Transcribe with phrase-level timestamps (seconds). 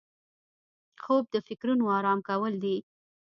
[1.03, 2.77] خوب د فکرونو آرام کول دي